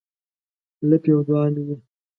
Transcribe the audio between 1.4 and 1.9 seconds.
مې یې